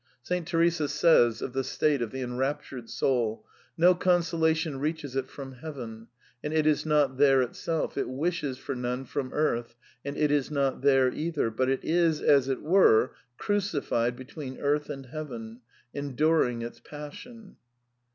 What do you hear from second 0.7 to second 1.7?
says of the